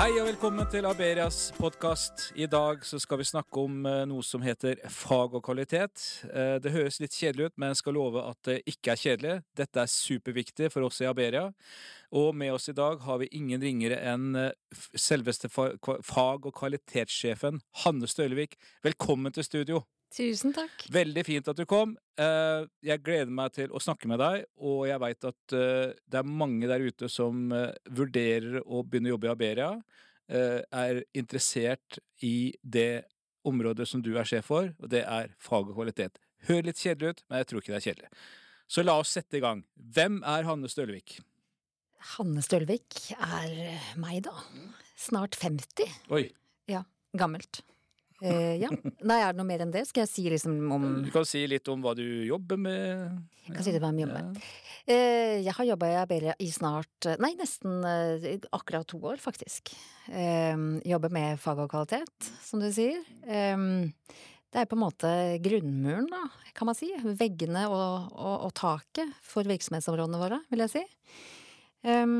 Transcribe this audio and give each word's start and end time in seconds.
Hei 0.00 0.14
og 0.16 0.30
velkommen 0.30 0.64
til 0.72 0.86
Aberias 0.88 1.50
podkast. 1.58 2.30
I 2.32 2.46
dag 2.48 2.86
så 2.88 2.96
skal 3.02 3.20
vi 3.20 3.26
snakke 3.28 3.60
om 3.60 3.82
eh, 3.84 4.06
noe 4.08 4.24
som 4.24 4.40
heter 4.40 4.78
fag 4.88 5.36
og 5.36 5.42
kvalitet. 5.44 6.00
Eh, 6.24 6.54
Det 6.56 6.72
høres 6.72 7.02
litt 7.02 7.12
kjedelig 7.12 7.50
ut, 7.50 7.56
men 7.60 7.74
jeg 7.74 7.80
skal 7.82 7.98
love 7.98 8.22
at 8.24 8.40
det 8.48 8.56
ikke 8.72 8.94
er 8.94 9.02
kjedelig. 9.02 9.34
Dette 9.60 9.82
er 9.84 9.92
superviktig 9.92 10.70
for 10.72 10.88
oss 10.88 11.02
i 11.04 11.10
Aberia. 11.10 11.50
Og 12.16 12.32
med 12.32 12.54
oss 12.54 12.72
i 12.72 12.76
dag 12.80 13.04
har 13.04 13.20
vi 13.20 13.28
ingen 13.36 13.60
ringere 13.60 14.00
enn 14.14 14.32
eh, 14.40 14.56
selveste 14.96 15.52
fag- 15.52 16.48
og 16.48 16.54
kvalitetssjefen 16.56 17.60
Hanne 17.84 18.08
Stølevik. 18.08 18.56
Velkommen 18.80 19.36
til 19.36 19.44
studio. 19.44 19.84
Tusen 20.10 20.50
takk. 20.56 20.86
Veldig 20.90 21.22
fint 21.26 21.48
at 21.52 21.58
du 21.60 21.62
kom. 21.70 21.92
Eh, 22.18 22.64
Jeg 22.82 23.02
gleder 23.06 23.30
meg 23.30 23.52
til 23.54 23.70
å 23.70 23.78
snakke 23.82 24.08
med 24.10 24.18
deg, 24.18 24.44
og 24.58 24.82
jeg 24.88 24.98
veit 25.02 25.26
at 25.28 25.54
eh, 25.54 25.92
det 26.10 26.18
er 26.20 26.26
mange 26.26 26.66
der 26.70 26.82
ute 26.82 27.08
som 27.12 27.52
eh, 27.54 27.70
vurderer 27.94 28.58
å 28.66 28.82
begynne 28.82 29.12
å 29.12 29.14
jobbe 29.14 29.28
i 29.28 29.32
Aberia, 29.34 29.70
eh, 30.28 30.58
er 30.74 31.04
interessert 31.14 32.00
i 32.26 32.52
det 32.62 33.04
området 33.46 33.86
som 33.88 34.02
du 34.04 34.10
er 34.18 34.26
sjef 34.28 34.50
for, 34.50 34.72
og 34.82 34.90
det 34.92 35.04
er 35.06 35.30
fag 35.40 35.70
og 35.70 35.78
kvalitet. 35.78 36.18
Hør 36.50 36.66
litt 36.66 36.80
kjedelig 36.82 37.14
ut, 37.14 37.22
men 37.30 37.40
jeg 37.44 37.50
tror 37.52 37.62
ikke 37.62 37.72
det 37.76 37.78
er 37.80 37.86
kjedelig. 37.88 38.10
Så 38.70 38.82
la 38.84 38.98
oss 39.00 39.14
sette 39.14 39.38
i 39.38 39.44
gang. 39.44 39.62
Hvem 39.94 40.20
er 40.26 40.44
Hanne 40.46 40.68
Stølvik? 40.70 41.20
Hanne 42.16 42.42
Stølvik 42.44 43.00
er 43.16 43.54
meg, 44.00 44.22
da. 44.26 44.34
Snart 45.00 45.38
50. 45.38 45.86
Oi, 46.16 46.26
Ja, 46.70 46.82
gammelt. 47.18 47.62
Eh, 48.20 48.56
ja. 48.60 48.68
Nei, 49.00 49.18
er 49.22 49.32
det 49.32 49.38
noe 49.38 49.48
mer 49.48 49.62
enn 49.64 49.72
det? 49.72 49.86
Skal 49.88 50.04
jeg 50.04 50.10
si 50.12 50.24
liksom 50.32 50.56
om 50.74 50.88
du 51.04 51.10
kan 51.12 51.24
si 51.28 51.40
litt 51.48 51.68
om 51.72 51.80
hva 51.84 51.94
du 51.96 52.04
jobber 52.26 52.60
med? 52.60 53.20
Jeg 53.46 53.54
kan 53.56 53.66
si 53.66 53.72
litt 53.72 53.80
om 53.82 53.88
hva 53.88 53.96
jeg 53.96 54.08
jobber 54.08 54.26
med. 54.26 54.42
Eh, 54.90 55.36
jeg 55.44 55.54
har 55.56 55.68
jobba 55.70 55.88
i 55.88 55.96
Abelia 56.00 56.34
i 56.42 56.50
snart 56.52 57.08
eh, 57.08 57.18
Nei, 57.22 57.32
nesten 57.38 57.80
eh, 57.86 58.44
akkurat 58.56 58.88
to 58.90 59.00
år, 59.12 59.20
faktisk. 59.22 59.72
Eh, 60.10 60.56
jobber 60.88 61.14
med 61.14 61.40
fag 61.40 61.64
og 61.64 61.72
kvalitet, 61.72 62.30
som 62.44 62.62
du 62.62 62.68
sier. 62.74 63.00
Eh, 63.24 63.56
det 64.50 64.64
er 64.64 64.66
på 64.66 64.74
en 64.74 64.82
måte 64.82 65.10
grunnmuren, 65.44 66.08
da, 66.10 66.24
kan 66.56 66.68
man 66.68 66.76
si. 66.76 66.90
Veggene 67.00 67.68
og, 67.70 68.10
og, 68.12 68.48
og 68.48 68.54
taket 68.58 69.12
for 69.24 69.48
virksomhetsområdene 69.48 70.20
våre, 70.20 70.40
vil 70.50 70.66
jeg 70.66 70.74
si. 70.74 70.86
Eh, 71.88 72.16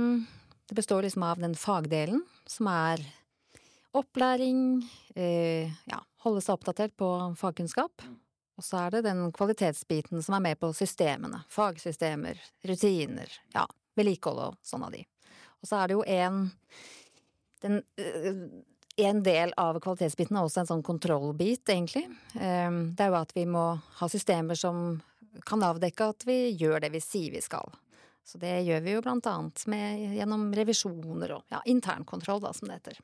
det 0.71 0.79
består 0.79 1.03
liksom 1.05 1.27
av 1.27 1.41
den 1.43 1.57
fagdelen, 1.59 2.23
som 2.49 2.71
er 2.71 3.03
opplæring, 3.97 4.83
eh, 5.17 5.71
ja, 5.91 6.01
holde 6.25 6.43
seg 6.45 6.57
oppdatert 6.57 6.97
på 6.97 7.09
fagkunnskap. 7.39 8.05
Og 8.61 8.65
så 8.65 8.85
er 8.85 8.91
det 8.91 9.07
den 9.09 9.31
kvalitetsbiten 9.33 10.23
som 10.23 10.37
er 10.37 10.45
med 10.51 10.61
på 10.61 10.73
systemene. 10.77 11.43
Fagsystemer, 11.49 12.41
rutiner, 12.69 13.31
ja, 13.55 13.65
vedlikehold 13.97 14.43
og 14.51 14.59
sånn 14.63 14.85
av 14.85 14.93
de. 14.93 15.07
Og 15.61 15.69
så 15.69 15.81
er 15.81 15.89
det 15.89 15.97
jo 15.97 16.05
en 16.07 16.43
den, 17.61 17.83
øh, 18.01 18.63
en 18.97 19.23
del 19.23 19.53
av 19.57 19.79
kvalitetsbiten 19.81 20.37
er 20.37 20.47
også 20.47 20.63
en 20.63 20.71
sånn 20.71 20.85
kontrollbit, 20.85 21.65
egentlig. 21.69 22.07
Ehm, 22.41 22.95
Det 22.95 23.05
er 23.05 23.09
jo 23.09 23.21
at 23.21 23.33
vi 23.35 23.45
må 23.45 23.81
ha 24.01 24.09
systemer 24.09 24.57
som 24.57 25.03
kan 25.47 25.61
avdekke 25.61 26.09
at 26.09 26.25
vi 26.27 26.57
gjør 26.57 26.81
det 26.81 26.93
vi 26.93 27.01
sier 27.01 27.31
vi 27.31 27.41
skal. 27.41 27.71
Så 28.27 28.39
det 28.39 28.53
gjør 28.67 28.83
vi 28.85 28.95
jo 28.95 29.03
blant 29.03 29.27
annet 29.27 29.63
med, 29.71 30.05
gjennom 30.15 30.49
revisjoner 30.55 31.33
og 31.35 31.51
ja, 31.51 31.61
internkontroll, 31.73 32.43
da, 32.45 32.53
som 32.55 32.69
det 32.71 32.79
heter. 32.79 33.01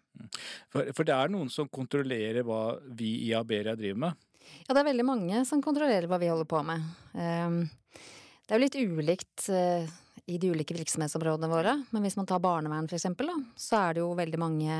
For, 0.70 0.92
for 0.94 1.08
det 1.08 1.16
er 1.16 1.32
noen 1.32 1.50
som 1.50 1.68
kontrollerer 1.72 2.46
hva 2.46 2.76
vi 2.94 3.16
i 3.26 3.32
Aberia 3.34 3.74
driver 3.78 4.04
med. 4.06 4.26
Ja, 4.68 4.74
det 4.74 4.80
er 4.82 4.90
veldig 4.92 5.06
mange 5.08 5.42
som 5.48 5.62
kontrollerer 5.64 6.06
hva 6.10 6.20
vi 6.22 6.30
holder 6.30 6.46
på 6.50 6.60
med. 6.68 6.84
Ehm, 7.18 7.64
Det 8.46 8.54
er 8.54 8.60
jo 8.60 8.62
litt 8.62 8.76
ulikt 8.78 9.48
eh, 9.50 9.88
i 10.30 10.38
de 10.38 10.52
ulike 10.54 10.74
virksomhetsområdene 10.76 11.50
våre, 11.50 11.72
men 11.90 12.04
hvis 12.06 12.16
man 12.18 12.28
tar 12.30 12.38
barnevern 12.44 12.86
for 12.86 12.94
eksempel, 12.98 13.26
da, 13.32 13.40
så 13.58 13.80
er 13.80 13.96
det 13.96 14.04
jo 14.04 14.12
veldig 14.14 14.38
mange 14.38 14.76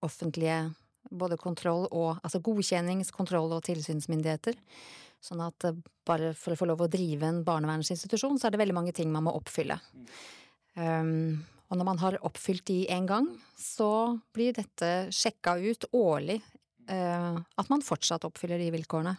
offentlige 0.00 0.62
både 1.10 1.36
kontroll 1.40 1.86
og 1.90 2.20
altså 2.22 2.40
godkjennings-, 2.44 3.12
kontroll- 3.12 3.52
og 3.56 3.62
tilsynsmyndigheter. 3.68 4.56
Sånn 5.24 5.42
at 5.44 5.68
eh, 5.68 5.80
bare 6.08 6.32
for 6.38 6.54
å 6.54 6.58
få 6.60 6.68
lov 6.70 6.84
å 6.84 6.90
drive 6.90 7.28
en 7.28 7.42
barnevernsinstitusjon, 7.46 8.38
så 8.40 8.48
er 8.48 8.54
det 8.54 8.62
veldig 8.62 8.76
mange 8.76 8.94
ting 8.96 9.10
man 9.12 9.26
må 9.26 9.34
oppfylle. 9.36 9.76
Um, 10.78 11.42
og 11.70 11.78
når 11.78 11.86
man 11.86 12.00
har 12.02 12.16
oppfylt 12.26 12.64
de 12.70 12.82
en 12.94 13.06
gang, 13.06 13.28
så 13.58 14.18
blir 14.34 14.56
dette 14.56 15.10
sjekka 15.14 15.58
ut 15.60 15.86
årlig 15.94 16.40
Uh, 16.90 17.38
at 17.54 17.68
man 17.70 17.84
fortsatt 17.86 18.24
oppfyller 18.26 18.58
de 18.58 18.70
vilkårene. 18.74 19.12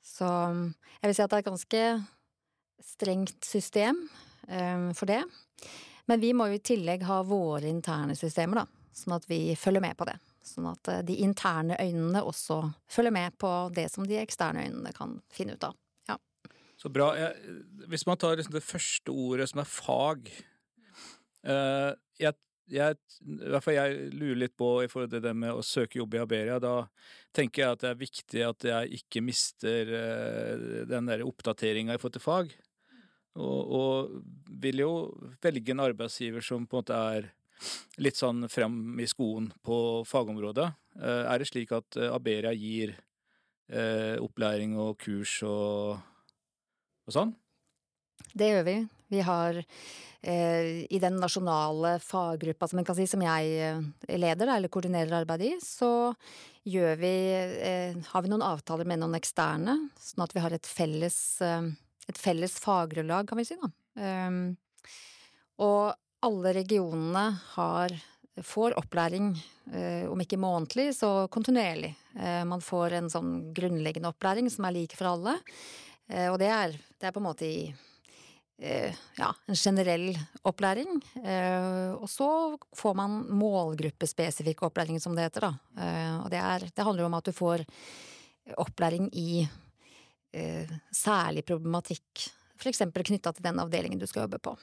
Så 0.00 0.24
jeg 0.24 1.10
vil 1.10 1.16
si 1.16 1.22
at 1.24 1.32
det 1.32 1.36
er 1.36 1.42
et 1.42 1.50
ganske 1.50 1.82
strengt 2.80 3.44
system 3.44 3.98
um, 4.48 4.86
for 4.96 5.10
det. 5.10 5.20
Men 6.08 6.22
vi 6.22 6.32
må 6.32 6.48
jo 6.48 6.56
i 6.56 6.64
tillegg 6.64 7.04
ha 7.04 7.20
våre 7.26 7.68
interne 7.68 8.16
systemer, 8.16 8.62
da, 8.62 8.86
sånn 8.96 9.18
at 9.18 9.28
vi 9.28 9.42
følger 9.60 9.84
med 9.84 9.98
på 9.98 10.08
det. 10.08 10.16
Sånn 10.44 10.68
at 10.70 10.88
eh, 10.88 11.02
de 11.06 11.18
interne 11.24 11.76
øynene 11.80 12.22
også 12.24 12.62
følger 12.90 13.14
med 13.14 13.36
på 13.40 13.52
det 13.76 13.88
som 13.92 14.06
de 14.08 14.20
eksterne 14.20 14.64
øynene 14.66 14.92
kan 14.96 15.18
finne 15.32 15.56
ut 15.56 15.66
av. 15.68 15.76
Ja. 16.08 16.16
Så 16.80 16.92
bra. 16.92 17.12
Hvis 17.90 18.06
man 18.08 18.20
tar 18.20 18.38
liksom 18.38 18.56
det 18.56 18.64
første 18.64 19.12
ordet 19.12 19.50
som 19.50 19.60
er 19.60 19.68
fag 19.68 20.30
eh, 21.44 21.90
jeg, 22.20 22.36
jeg, 22.70 22.96
I 23.26 23.50
hvert 23.52 23.66
fall 23.66 23.76
jeg 23.76 24.08
lurer 24.14 24.40
litt 24.44 24.56
på 24.58 24.70
i 24.84 24.88
forhold 24.90 25.12
til 25.12 25.24
det 25.24 25.34
med 25.36 25.52
å 25.52 25.66
søke 25.66 26.00
jobb 26.00 26.16
i 26.16 26.22
Aberia. 26.22 26.58
Da 26.62 26.74
tenker 27.36 27.64
jeg 27.64 27.76
at 27.76 27.84
det 27.84 27.92
er 27.92 28.00
viktig 28.00 28.44
at 28.46 28.68
jeg 28.72 29.02
ikke 29.02 29.24
mister 29.24 29.94
eh, 30.00 30.66
den 30.88 31.10
der 31.10 31.26
oppdateringa 31.26 31.96
i 31.96 32.00
forhold 32.00 32.16
til 32.16 32.24
fag. 32.24 32.56
Og, 33.40 33.60
og 33.76 34.56
vil 34.60 34.82
jo 34.82 34.94
velge 35.42 35.74
en 35.74 35.84
arbeidsgiver 35.84 36.42
som 36.44 36.64
på 36.66 36.78
en 36.78 36.82
måte 36.82 37.04
er 37.14 37.28
litt 38.02 38.18
sånn 38.18 38.48
frem 38.52 39.00
i 39.00 39.08
skoen 39.10 39.50
på 39.66 40.02
fagområdet. 40.08 40.68
Eh, 41.00 41.24
er 41.26 41.40
det 41.40 41.48
slik 41.50 41.72
at 41.76 41.98
eh, 41.98 42.12
Aberia 42.12 42.52
gir 42.56 42.94
eh, 43.70 44.16
opplæring 44.20 44.76
og 44.80 44.96
kurs 45.02 45.40
og, 45.46 46.00
og 47.06 47.16
sånn? 47.16 47.34
Det 48.32 48.50
gjør 48.52 48.66
vi. 48.66 48.76
Vi 49.10 49.24
har 49.26 49.56
eh, 49.58 50.84
i 50.86 51.00
den 51.02 51.16
nasjonale 51.18 51.96
faggruppa 52.04 52.68
som, 52.70 52.82
si, 52.94 53.08
som 53.10 53.24
jeg 53.24 53.74
leder, 54.06 54.54
eller 54.54 54.70
koordinerer 54.70 55.22
arbeidet 55.22 55.54
i, 55.54 55.60
så 55.64 55.90
gjør 56.68 56.98
vi, 57.00 57.14
eh, 57.64 57.96
har 58.12 58.22
vi 58.22 58.30
noen 58.30 58.44
avtaler 58.44 58.88
med 58.88 59.00
noen 59.00 59.16
eksterne, 59.18 59.76
sånn 60.00 60.24
at 60.26 60.34
vi 60.36 60.42
har 60.44 60.54
et 60.54 60.68
felles, 60.68 61.18
eh, 61.44 61.70
et 62.10 62.20
felles 62.20 62.58
faggrunnlag, 62.60 63.28
kan 63.28 63.40
vi 63.40 63.46
si, 63.48 63.56
da. 63.60 63.70
Um, 64.00 64.56
og 65.60 65.96
alle 66.26 66.52
regionene 66.52 67.26
har 67.54 67.94
får 68.42 68.78
opplæring, 68.78 69.34
eh, 69.72 70.10
om 70.10 70.20
ikke 70.20 70.38
månedlig, 70.38 70.94
så 70.94 71.28
kontinuerlig. 71.28 71.94
Eh, 72.16 72.44
man 72.44 72.60
får 72.60 72.92
en 72.92 73.10
sånn 73.10 73.52
grunnleggende 73.54 74.10
opplæring 74.10 74.50
som 74.50 74.64
er 74.64 74.76
lik 74.76 74.96
for 74.96 75.10
alle, 75.12 75.38
eh, 76.08 76.28
og 76.30 76.38
det 76.38 76.48
er, 76.48 76.76
det 76.98 77.08
er 77.08 77.12
på 77.12 77.20
en 77.22 77.30
måte 77.30 77.46
i 77.46 77.72
ja, 78.60 79.30
en 79.48 79.56
generell 79.56 80.10
opplæring. 80.44 80.98
Og 81.96 82.04
så 82.12 82.58
får 82.76 82.94
man 82.98 83.14
målgruppespesifikk 83.32 84.66
opplæring, 84.66 84.98
som 85.00 85.14
det 85.16 85.30
heter, 85.30 85.46
da. 85.46 85.86
Og 86.20 86.28
det, 86.28 86.42
er, 86.44 86.66
det 86.68 86.84
handler 86.84 87.06
om 87.06 87.16
at 87.16 87.24
du 87.24 87.32
får 87.32 87.64
opplæring 88.60 89.08
i 89.16 89.48
særlig 90.92 91.46
problematikk, 91.48 92.26
eksempel 92.68 93.08
knytta 93.08 93.32
til 93.32 93.48
den 93.48 93.64
avdelingen 93.64 93.96
du 93.96 94.04
skal 94.04 94.26
jobbe 94.26 94.42
på. 94.44 94.58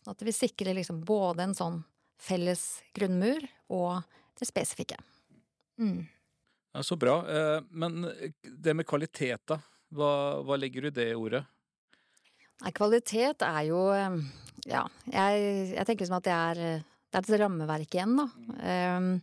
Sånn 0.00 0.14
at 0.14 0.24
vi 0.24 0.34
sikrer 0.34 0.76
liksom 0.76 1.02
både 1.06 1.44
en 1.44 1.56
sånn 1.56 1.82
felles 2.20 2.80
grunnmur 2.96 3.44
og 3.72 4.00
det 4.40 4.48
spesifikke. 4.48 4.96
Mm. 5.80 6.08
Ja, 6.72 6.82
Så 6.82 6.96
bra. 6.96 7.20
Eh, 7.28 7.60
Men 7.70 8.08
det 8.42 8.74
med 8.74 8.86
kvalitet, 8.86 9.46
da? 9.46 9.60
Hva, 9.90 10.40
hva 10.46 10.56
legger 10.56 10.86
du 10.86 10.88
i 10.92 10.96
det 11.00 11.08
ordet? 11.18 11.42
Nei, 12.60 12.72
kvalitet 12.76 13.42
er 13.46 13.62
jo 13.68 13.88
eh, 13.94 14.20
Ja, 14.68 14.84
jeg, 15.08 15.46
jeg 15.74 15.86
tenker 15.86 16.04
liksom 16.04 16.20
at 16.20 16.28
det 16.28 16.36
er, 16.36 16.60
eh, 16.66 16.84
det 17.10 17.20
er 17.20 17.24
et 17.26 17.40
rammeverk 17.42 17.96
igjen, 17.96 18.18
da. 18.20 18.26
Um, 18.60 19.14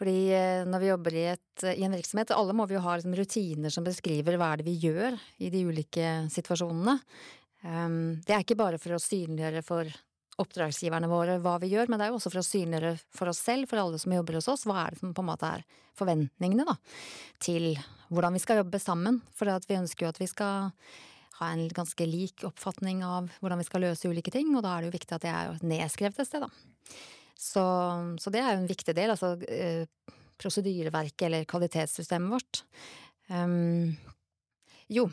fordi 0.00 0.30
eh, 0.32 0.62
når 0.68 0.80
vi 0.80 0.88
jobber 0.88 1.16
i, 1.16 1.24
et, 1.34 1.64
i 1.74 1.84
en 1.84 1.92
virksomhet, 1.96 2.30
alle 2.32 2.54
må 2.56 2.64
vi 2.68 2.76
jo 2.78 2.84
ha 2.84 2.94
liksom 2.96 3.16
rutiner 3.18 3.72
som 3.72 3.84
beskriver 3.84 4.38
hva 4.40 4.52
er 4.52 4.60
det 4.60 4.68
vi 4.70 4.78
gjør 4.86 5.18
i 5.44 5.50
de 5.52 5.64
ulike 5.68 6.12
situasjonene. 6.32 6.94
Um, 7.62 8.20
det 8.24 8.34
er 8.34 8.44
ikke 8.44 8.58
bare 8.58 8.80
for 8.80 8.96
å 8.96 9.02
synliggjøre 9.02 9.62
for 9.66 9.90
oppdragsgiverne 10.40 11.10
våre 11.10 11.36
hva 11.42 11.58
vi 11.60 11.68
gjør, 11.74 11.90
men 11.90 12.00
det 12.00 12.06
er 12.06 12.14
jo 12.14 12.18
også 12.20 12.32
for 12.32 12.40
å 12.40 12.46
synliggjøre 12.46 12.94
for 13.12 13.32
oss 13.32 13.42
selv, 13.44 13.68
for 13.68 13.82
alle 13.82 14.00
som 14.00 14.14
jobber 14.14 14.38
hos 14.38 14.48
oss, 14.48 14.64
hva 14.68 14.86
er 14.86 14.94
det 14.94 15.02
som 15.02 15.12
på 15.16 15.24
en 15.24 15.28
måte 15.28 15.50
er 15.58 15.64
forventningene 15.98 16.64
da, 16.68 16.76
til 17.44 17.74
hvordan 18.08 18.36
vi 18.36 18.42
skal 18.42 18.62
jobbe 18.62 18.80
sammen. 18.80 19.20
For 19.36 19.50
vi 19.68 19.76
ønsker 19.76 20.06
jo 20.06 20.12
at 20.14 20.20
vi 20.22 20.30
skal 20.30 20.70
ha 21.40 21.50
en 21.52 21.66
ganske 21.72 22.06
lik 22.08 22.44
oppfatning 22.48 23.04
av 23.04 23.30
hvordan 23.40 23.60
vi 23.60 23.68
skal 23.68 23.84
løse 23.84 24.08
ulike 24.08 24.32
ting, 24.32 24.52
og 24.54 24.64
da 24.64 24.74
er 24.74 24.82
det 24.82 24.90
jo 24.90 24.96
viktig 24.96 25.16
at 25.16 25.26
det 25.26 25.34
er 25.34 25.60
nedskrevet 25.64 26.20
et 26.20 26.28
sted, 26.28 26.44
da. 26.46 26.96
Så, 27.40 27.62
så 28.20 28.32
det 28.32 28.42
er 28.42 28.52
jo 28.52 28.62
en 28.62 28.68
viktig 28.68 28.94
del, 28.96 29.12
altså 29.14 29.32
eh, 29.48 29.86
prosedyreverket 30.40 31.24
eller 31.28 31.48
kvalitetssystemet 31.48 32.32
vårt. 32.34 32.64
Um, 33.32 33.96
jo, 34.92 35.06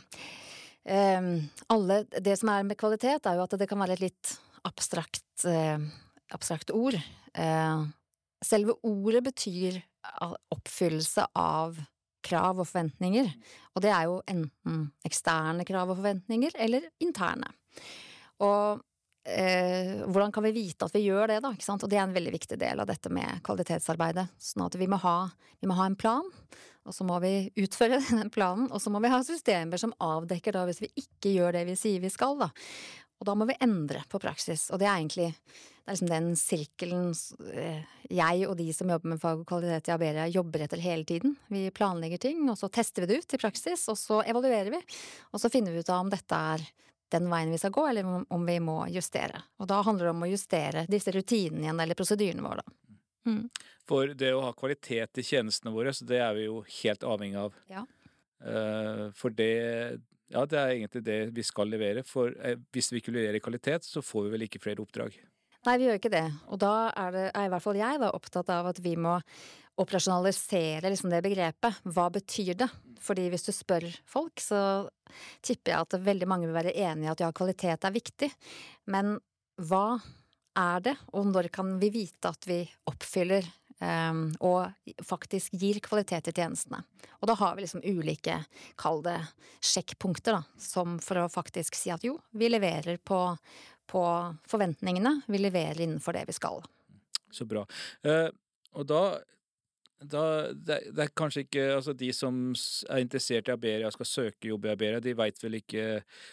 um, 0.88 1.30
alle 1.74 2.02
Det 2.24 2.36
som 2.40 2.52
er 2.54 2.66
med 2.68 2.80
kvalitet, 2.80 3.26
er 3.26 3.38
jo 3.38 3.46
at 3.46 3.58
det 3.60 3.68
kan 3.70 3.80
være 3.82 3.98
et 3.98 4.06
litt 4.08 4.34
abstrakt, 4.68 5.46
eh, 5.48 5.80
abstrakt 6.36 6.74
ord. 6.76 6.98
Eh, 7.34 7.84
selve 8.44 8.76
ordet 8.84 9.24
betyr 9.24 9.80
oppfyllelse 10.54 11.28
av 11.36 11.78
krav 12.28 12.60
og 12.60 12.68
forventninger, 12.68 13.30
og 13.76 13.84
det 13.84 13.92
er 13.94 14.08
jo 14.10 14.20
enten 14.28 14.82
eksterne 15.08 15.66
krav 15.68 15.92
og 15.92 16.00
forventninger 16.02 16.56
eller 16.60 16.90
interne. 17.04 17.50
Og 18.44 18.84
eh, 19.28 20.06
hvordan 20.08 20.32
kan 20.34 20.46
vi 20.48 20.54
vite 20.56 20.88
at 20.88 20.96
vi 20.96 21.04
gjør 21.06 21.34
det, 21.34 21.42
da? 21.44 21.52
Ikke 21.54 21.68
sant? 21.68 21.84
Og 21.84 21.92
det 21.92 22.00
er 22.00 22.06
en 22.08 22.16
veldig 22.16 22.34
viktig 22.34 22.60
del 22.62 22.82
av 22.84 22.90
dette 22.90 23.12
med 23.14 23.44
kvalitetsarbeidet. 23.48 24.28
Sånn 24.42 24.66
at 24.68 24.78
vi 24.80 24.90
må 24.90 25.00
ha, 25.04 25.18
vi 25.62 25.70
må 25.70 25.78
ha 25.80 25.88
en 25.90 26.00
plan, 26.00 26.28
og 26.88 26.96
så 26.96 27.08
må 27.08 27.20
vi 27.24 27.50
utføre 27.60 28.00
den 28.22 28.32
planen, 28.34 28.70
og 28.72 28.84
så 28.84 28.94
må 28.94 29.04
vi 29.04 29.12
ha 29.14 29.24
systemer 29.26 29.82
som 29.82 29.96
avdekker 30.04 30.56
da 30.56 30.68
hvis 30.70 30.84
vi 30.86 30.94
ikke 31.04 31.36
gjør 31.36 31.60
det 31.60 31.68
vi 31.72 31.80
sier 31.80 32.04
vi 32.04 32.14
skal, 32.14 32.40
da. 32.40 32.52
Og 33.18 33.26
da 33.26 33.34
må 33.34 33.48
vi 33.50 33.58
endre 33.66 34.04
på 34.12 34.22
praksis, 34.22 34.68
og 34.70 34.82
det 34.82 34.88
er 34.88 35.00
egentlig 35.00 35.32
det 35.88 35.94
er 35.94 35.96
liksom 35.96 36.10
den 36.12 36.26
sirkelen 36.36 37.06
eh, 37.56 37.84
jeg 38.12 38.48
og 38.50 38.58
de 38.60 38.66
som 38.76 38.90
jobber 38.92 39.14
med 39.14 39.22
fag 39.22 39.40
og 39.40 39.48
kvalitet 39.48 39.88
i 39.88 39.94
Aberia 39.94 40.26
jobber 40.28 40.66
etter 40.66 40.82
hele 40.84 41.08
tiden. 41.08 41.38
Vi 41.48 41.62
planlegger 41.72 42.20
ting, 42.26 42.42
og 42.52 42.58
så 42.60 42.68
tester 42.68 43.06
vi 43.06 43.14
det 43.14 43.22
ut 43.24 43.36
i 43.38 43.40
praksis, 43.40 43.86
og 43.88 43.96
så 43.96 44.18
evaluerer 44.28 44.68
vi. 44.74 44.82
Og 45.32 45.40
så 45.40 45.48
finner 45.54 45.72
vi 45.72 45.80
ut 45.80 45.92
av 45.94 46.04
om 46.04 46.12
dette 46.12 46.42
er 46.52 46.66
den 47.14 47.30
veien 47.32 47.54
vi 47.54 47.60
skal 47.62 47.74
gå, 47.76 47.86
eller 47.90 48.26
om 48.34 48.46
vi 48.46 48.58
må 48.64 48.82
justere. 48.92 49.44
Og 49.62 49.70
da 49.70 49.82
handler 49.86 50.10
det 50.10 50.16
om 50.16 50.26
å 50.26 50.32
justere 50.32 50.86
disse 50.92 51.14
rutinene 51.16 51.68
igjen, 51.68 51.80
eller 51.84 52.00
prosedyrene 52.00 52.44
våre, 52.44 52.66
da. 52.66 52.78
Mm. 53.28 53.44
For 53.88 54.12
det 54.16 54.34
å 54.36 54.44
ha 54.46 54.54
kvalitet 54.56 55.20
i 55.20 55.24
tjenestene 55.24 55.72
våre, 55.76 55.94
så 55.96 56.08
det 56.08 56.20
er 56.24 56.36
vi 56.36 56.46
jo 56.48 56.62
helt 56.82 57.04
avhengig 57.08 57.40
av. 57.42 57.58
Ja. 57.72 57.84
Uh, 58.44 59.08
for 59.18 59.34
det 59.34 59.98
Ja, 60.28 60.44
det 60.46 60.58
er 60.60 60.74
egentlig 60.74 61.02
det 61.08 61.20
vi 61.36 61.44
skal 61.48 61.70
levere. 61.72 62.04
For 62.04 62.34
uh, 62.36 62.58
hvis 62.76 62.92
vi 62.92 63.00
ikke 63.02 63.16
leverer 63.16 63.44
kvalitet, 63.44 63.88
så 63.88 64.04
får 64.04 64.28
vi 64.28 64.34
vel 64.36 64.48
ikke 64.48 64.62
flere 64.64 64.84
oppdrag. 64.84 65.16
Nei, 65.68 65.78
vi 65.80 65.88
gjør 65.88 66.00
ikke 66.00 66.12
det. 66.14 66.26
Og 66.52 66.60
da 66.62 66.74
er, 66.92 67.16
det, 67.16 67.24
er 67.32 67.48
i 67.48 67.52
hvert 67.52 67.64
fall 67.64 67.80
jeg 67.80 68.02
da, 68.04 68.12
opptatt 68.16 68.52
av 68.54 68.70
at 68.70 68.82
vi 68.84 68.96
må 69.00 69.18
operasjonalisere 69.78 70.90
liksom 70.90 71.12
det 71.14 71.22
begrepet. 71.26 71.82
Hva 71.86 72.08
betyr 72.14 72.56
det? 72.58 72.70
Fordi 73.02 73.28
hvis 73.32 73.46
du 73.46 73.54
spør 73.54 73.86
folk, 74.10 74.42
så 74.42 74.60
tipper 75.46 75.74
jeg 75.74 75.86
at 75.86 75.98
veldig 76.08 76.30
mange 76.30 76.50
vil 76.50 76.58
være 76.58 76.76
enig 76.76 77.08
i 77.08 77.12
at 77.12 77.22
ja, 77.24 77.30
kvalitet 77.36 77.86
er 77.86 77.96
viktig. 77.96 78.32
Men 78.92 79.16
hva 79.70 80.00
er 80.58 80.84
det, 80.90 80.96
og 81.14 81.30
når 81.30 81.52
kan 81.54 81.76
vi 81.82 81.92
vite 81.94 82.32
at 82.34 82.48
vi 82.50 82.64
oppfyller 82.90 83.46
um, 83.78 84.24
og 84.42 84.74
faktisk 85.06 85.54
gir 85.62 85.80
kvalitet 85.86 86.32
i 86.32 86.34
tjenestene? 86.34 86.82
Og 87.22 87.30
da 87.30 87.38
har 87.38 87.56
vi 87.56 87.66
liksom 87.66 87.86
ulike, 87.86 88.40
kall 88.82 89.04
det 89.06 89.20
sjekkpunkter, 89.62 90.40
da, 90.40 90.60
som 90.62 90.98
for 91.04 91.22
å 91.22 91.30
faktisk 91.32 91.78
si 91.78 91.94
at 91.94 92.06
jo, 92.06 92.18
vi 92.34 92.50
leverer 92.50 92.98
på, 92.98 93.22
på 93.90 94.04
forventningene, 94.50 95.20
vi 95.30 95.42
leverer 95.42 95.86
innenfor 95.86 96.18
det 96.18 96.28
vi 96.30 96.38
skal. 96.38 96.66
Så 97.34 97.46
bra. 97.46 97.66
Uh, 98.06 98.30
og 98.78 98.90
da 98.90 99.02
da, 99.98 100.24
det, 100.54 100.78
det, 100.94 101.08
er 101.08 101.14
kanskje 101.18 101.42
ikke 101.48 101.64
altså 101.74 101.94
De 101.98 102.12
som 102.14 102.36
er 102.54 103.02
interessert 103.02 103.50
i 103.50 103.54
Aberia 103.54 103.90
og 103.90 103.96
skal 103.96 104.10
søke 104.10 104.52
jobb 104.52 104.68
i 104.68 104.72
Aberia, 104.72 105.02
de 105.02 105.16
veit 105.18 105.42
vel 105.42 105.58
ikke 105.58 105.86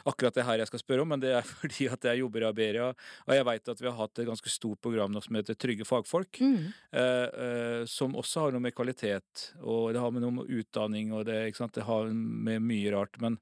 akkurat 0.04 0.36
det 0.36 0.44
her 0.44 0.60
jeg 0.60 0.68
skal 0.68 0.82
spørre 0.82 1.04
om, 1.04 1.12
men 1.14 1.22
det 1.22 1.32
er 1.38 1.46
fordi 1.62 1.88
at 1.92 2.08
jeg 2.10 2.20
jobber 2.20 2.44
i 2.44 2.48
Aberia. 2.50 2.90
Og 3.24 3.34
jeg 3.36 3.46
veit 3.48 3.70
at 3.72 3.80
vi 3.80 3.88
har 3.88 3.96
hatt 3.96 4.20
et 4.20 4.28
ganske 4.28 4.52
stort 4.52 4.82
program 4.84 5.14
nå 5.14 5.22
som 5.24 5.38
heter 5.38 5.56
Trygge 5.56 5.86
fagfolk, 5.88 6.40
mm. 6.44 6.58
eh, 7.00 7.28
eh, 7.46 7.84
som 7.88 8.16
også 8.20 8.44
har 8.44 8.54
noe 8.54 8.66
med 8.66 8.76
kvalitet 8.76 9.46
og 9.62 9.94
det 9.94 10.02
har 10.02 10.12
med 10.12 10.26
noe 10.26 10.40
med 10.42 10.52
utdanning 10.52 11.14
og 11.16 11.24
det, 11.30 11.38
det 11.54 11.86
har 11.88 12.12
med 12.12 12.68
mye 12.68 12.92
rart. 12.92 13.16
Men, 13.24 13.38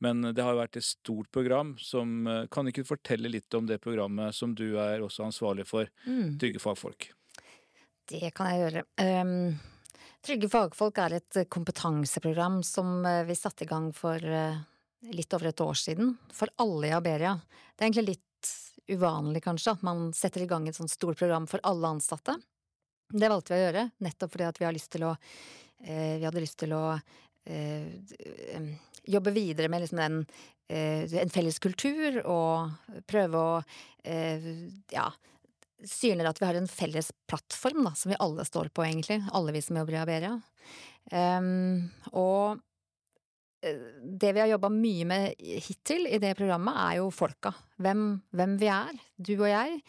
men 0.00 0.30
det 0.30 0.44
har 0.44 0.56
vært 0.56 0.80
et 0.80 0.88
stort 0.88 1.28
program 1.34 1.74
som 1.82 2.24
eh, 2.30 2.46
Kan 2.52 2.72
ikke 2.72 2.86
fortelle 2.88 3.28
litt 3.32 3.52
om 3.58 3.68
det 3.68 3.82
programmet 3.84 4.34
som 4.36 4.56
du 4.56 4.78
er 4.80 5.04
også 5.04 5.28
ansvarlig 5.28 5.68
for, 5.68 5.92
mm. 6.08 6.38
Trygge 6.40 6.64
fagfolk? 6.64 7.10
Det 8.06 8.30
kan 8.36 8.52
jeg 8.52 8.62
gjøre. 8.62 8.84
Um, 9.02 9.56
Trygge 10.26 10.48
fagfolk 10.50 10.98
er 10.98 11.16
et 11.20 11.38
kompetanseprogram 11.52 12.60
som 12.66 13.04
eh, 13.06 13.22
vi 13.28 13.34
satte 13.38 13.62
i 13.62 13.68
gang 13.70 13.92
for 13.94 14.18
uh, 14.18 14.58
litt 15.14 15.34
over 15.36 15.52
et 15.52 15.62
år 15.62 15.78
siden, 15.78 16.16
for 16.34 16.50
alle 16.62 16.88
i 16.88 16.94
Aberia. 16.96 17.36
Det 17.74 17.84
er 17.84 17.86
egentlig 17.86 18.16
litt 18.16 18.50
uvanlig, 18.90 19.44
kanskje, 19.44 19.76
at 19.76 19.84
man 19.86 20.08
setter 20.14 20.42
i 20.42 20.48
gang 20.50 20.66
et 20.66 20.78
sånt 20.78 20.90
stort 20.90 21.18
program 21.18 21.46
for 21.50 21.62
alle 21.66 21.92
ansatte. 21.94 22.34
Det 23.06 23.30
valgte 23.30 23.54
vi 23.54 23.60
å 23.60 23.64
gjøre, 23.68 23.86
nettopp 24.02 24.34
fordi 24.34 24.48
at 24.48 24.58
vi, 24.58 24.66
å, 25.06 25.12
uh, 25.14 26.14
vi 26.18 26.26
hadde 26.26 26.42
lyst 26.42 26.58
til 26.62 26.74
å 26.74 26.82
uh, 26.96 28.68
jobbe 29.06 29.34
videre 29.34 29.70
med 29.70 29.86
liksom 29.86 30.02
den 30.02 30.20
en 30.66 31.30
felles 31.30 31.60
kultur 31.62 32.16
og 32.26 32.96
prøve 33.06 33.38
å 33.38 33.50
ja, 34.90 35.04
synliggjør 35.84 36.30
at 36.30 36.40
vi 36.40 36.46
har 36.48 36.58
en 36.58 36.70
felles 36.70 37.10
plattform 37.28 37.84
da, 37.86 37.92
som 37.98 38.12
vi 38.12 38.20
alle 38.22 38.46
står 38.46 38.70
på, 38.74 38.84
egentlig. 38.86 39.20
Alle 39.36 39.54
vi 39.56 39.62
som 39.64 39.78
jobber 39.80 39.96
i 39.96 40.00
Aberia. 40.00 40.34
Um, 41.12 41.86
og 42.16 42.58
eh, 43.62 43.82
det 44.02 44.32
vi 44.34 44.42
har 44.42 44.50
jobba 44.54 44.70
mye 44.72 45.06
med 45.08 45.48
hittil 45.66 46.08
i 46.08 46.20
det 46.22 46.34
programmet, 46.38 46.78
er 46.88 47.00
jo 47.00 47.10
folka. 47.14 47.52
Hvem, 47.82 48.06
hvem 48.36 48.56
vi 48.60 48.70
er, 48.72 48.94
du 49.16 49.34
og 49.36 49.50
jeg. 49.50 49.82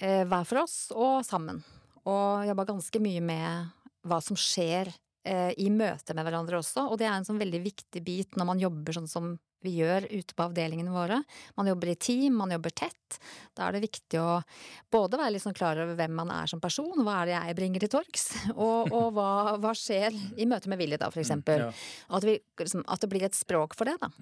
Eh, 0.00 0.24
hver 0.28 0.48
for 0.48 0.64
oss 0.64 0.78
og 0.96 1.20
sammen. 1.26 1.62
Og 2.08 2.48
jobba 2.48 2.66
ganske 2.68 3.02
mye 3.02 3.22
med 3.24 3.70
hva 4.08 4.18
som 4.24 4.38
skjer 4.38 4.88
eh, 5.28 5.52
i 5.60 5.68
møte 5.72 6.16
med 6.16 6.26
hverandre 6.26 6.60
også, 6.60 6.86
og 6.88 7.00
det 7.00 7.08
er 7.08 7.18
en 7.18 7.26
sånn 7.28 7.40
veldig 7.40 7.60
viktig 7.64 8.02
bit 8.04 8.38
når 8.40 8.48
man 8.48 8.62
jobber 8.62 8.96
sånn 8.96 9.10
som 9.10 9.34
vi 9.64 9.74
gjør 9.76 10.06
ute 10.08 10.34
på 10.36 10.44
avdelingene 10.46 10.92
våre. 10.92 11.20
Man 11.58 11.68
jobber 11.68 11.92
i 11.92 11.96
team, 12.00 12.38
man 12.40 12.52
jobber 12.54 12.72
tett. 12.82 13.18
Da 13.56 13.66
er 13.66 13.76
det 13.76 13.84
viktig 13.84 14.20
å 14.22 14.40
både 14.92 15.18
være 15.20 15.34
litt 15.34 15.44
sånn 15.44 15.56
klar 15.56 15.80
over 15.82 15.96
hvem 15.98 16.14
man 16.16 16.32
er 16.32 16.50
som 16.50 16.62
person, 16.62 17.02
hva 17.04 17.20
er 17.20 17.30
det 17.30 17.36
jeg 17.36 17.56
bringer 17.58 17.84
til 17.84 17.92
torgs, 17.96 18.26
og, 18.54 18.88
og 18.88 19.10
hva, 19.16 19.30
hva, 19.60 19.74
skjer 19.76 20.16
i 20.40 20.48
møte 20.48 20.70
med 20.72 20.80
Willy, 20.80 20.98
da, 21.00 21.10
for 21.12 21.20
mm, 21.20 21.26
eksempel. 21.26 21.66
Ja. 21.66 21.72
At, 22.16 22.26
vi, 22.28 22.38
liksom, 22.62 22.84
at, 22.86 23.02
det 23.02 23.10
blir 23.12 23.26
et 23.28 23.38
språk 23.38 23.76
for 23.78 23.90
det, 23.90 23.98
da. 24.00 24.12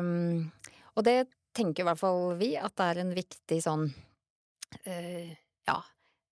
Um, 0.00 0.50
og 0.96 1.06
det 1.06 1.18
tenker 1.56 1.84
i 1.84 1.88
hvert 1.88 2.00
fall 2.00 2.34
vi 2.38 2.52
at 2.58 2.74
det 2.78 2.90
er 2.90 3.00
en 3.04 3.14
viktig 3.16 3.62
sånn 3.64 3.88
uh, 3.88 5.30
Ja. 5.68 5.80